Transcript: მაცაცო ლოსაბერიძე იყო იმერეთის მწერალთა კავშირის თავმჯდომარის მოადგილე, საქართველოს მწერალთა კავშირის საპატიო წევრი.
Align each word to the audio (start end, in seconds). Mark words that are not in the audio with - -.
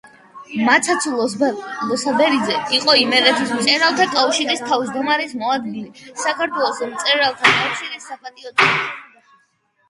მაცაცო 0.67 1.11
ლოსაბერიძე 1.89 2.55
იყო 2.77 2.95
იმერეთის 3.01 3.53
მწერალთა 3.57 4.07
კავშირის 4.15 4.65
თავმჯდომარის 4.71 5.37
მოადგილე, 5.43 5.93
საქართველოს 6.25 6.83
მწერალთა 6.95 7.55
კავშირის 7.61 8.09
საპატიო 8.11 8.57
წევრი. 8.65 8.91